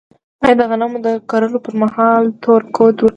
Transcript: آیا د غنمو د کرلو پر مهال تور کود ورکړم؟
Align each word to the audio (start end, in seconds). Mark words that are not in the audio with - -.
آیا 0.43 0.55
د 0.59 0.61
غنمو 0.69 0.97
د 1.05 1.09
کرلو 1.29 1.57
پر 1.65 1.73
مهال 1.81 2.23
تور 2.43 2.61
کود 2.75 2.95
ورکړم؟ 2.99 3.09